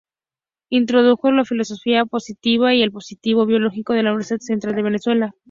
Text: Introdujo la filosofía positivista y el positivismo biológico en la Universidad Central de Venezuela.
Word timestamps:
Introdujo 0.71 1.31
la 1.31 1.45
filosofía 1.45 2.05
positivista 2.05 2.73
y 2.73 2.81
el 2.81 2.91
positivismo 2.91 3.45
biológico 3.45 3.93
en 3.93 4.05
la 4.05 4.09
Universidad 4.09 4.39
Central 4.39 4.73
de 4.75 4.81
Venezuela. 4.81 5.35